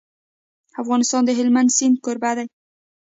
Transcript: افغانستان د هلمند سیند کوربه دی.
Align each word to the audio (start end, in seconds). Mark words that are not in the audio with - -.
افغانستان 0.81 1.21
د 1.25 1.31
هلمند 1.39 1.69
سیند 1.77 1.95
کوربه 2.03 2.31
دی. 2.37 2.47